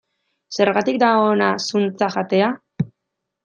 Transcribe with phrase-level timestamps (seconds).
[0.55, 2.51] Zergatik da ona zuntza jatea?